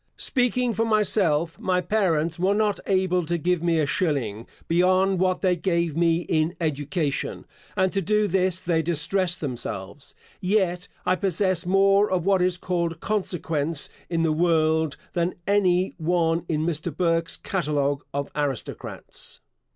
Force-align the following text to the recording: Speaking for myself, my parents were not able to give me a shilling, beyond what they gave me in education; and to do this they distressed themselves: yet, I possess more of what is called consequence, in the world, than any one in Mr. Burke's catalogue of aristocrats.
Speaking 0.17 0.73
for 0.73 0.83
myself, 0.83 1.59
my 1.59 1.79
parents 1.79 2.39
were 2.39 2.55
not 2.55 2.79
able 2.87 3.23
to 3.27 3.37
give 3.37 3.61
me 3.61 3.77
a 3.77 3.85
shilling, 3.85 4.47
beyond 4.67 5.19
what 5.19 5.41
they 5.43 5.55
gave 5.55 5.95
me 5.95 6.21
in 6.21 6.55
education; 6.59 7.45
and 7.77 7.93
to 7.93 8.01
do 8.01 8.27
this 8.27 8.59
they 8.61 8.81
distressed 8.81 9.41
themselves: 9.41 10.15
yet, 10.39 10.87
I 11.05 11.15
possess 11.15 11.67
more 11.67 12.09
of 12.09 12.25
what 12.25 12.41
is 12.41 12.57
called 12.57 12.99
consequence, 12.99 13.91
in 14.09 14.23
the 14.23 14.31
world, 14.31 14.97
than 15.13 15.35
any 15.45 15.93
one 15.99 16.45
in 16.49 16.65
Mr. 16.65 16.91
Burke's 16.97 17.37
catalogue 17.37 18.01
of 18.11 18.31
aristocrats. 18.35 19.41